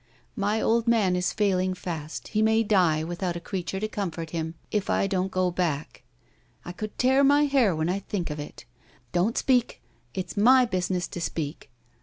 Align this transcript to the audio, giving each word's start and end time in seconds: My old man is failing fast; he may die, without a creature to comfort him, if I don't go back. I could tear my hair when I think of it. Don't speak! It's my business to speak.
My 0.35 0.59
old 0.59 0.87
man 0.87 1.15
is 1.15 1.31
failing 1.31 1.75
fast; 1.75 2.29
he 2.29 2.41
may 2.41 2.63
die, 2.63 3.03
without 3.03 3.35
a 3.35 3.39
creature 3.39 3.79
to 3.79 3.87
comfort 3.87 4.31
him, 4.31 4.55
if 4.71 4.89
I 4.89 5.05
don't 5.05 5.29
go 5.29 5.51
back. 5.51 6.01
I 6.65 6.71
could 6.71 6.97
tear 6.97 7.23
my 7.23 7.45
hair 7.45 7.75
when 7.75 7.87
I 7.87 7.99
think 7.99 8.31
of 8.31 8.39
it. 8.39 8.65
Don't 9.11 9.37
speak! 9.37 9.79
It's 10.15 10.35
my 10.35 10.65
business 10.65 11.07
to 11.09 11.21
speak. 11.21 11.69